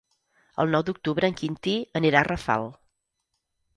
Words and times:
El 0.63 0.71
nou 0.75 0.85
d'octubre 0.87 1.29
en 1.31 1.37
Quintí 1.41 1.75
anirà 2.01 2.23
a 2.23 2.27
Rafal. 2.31 2.67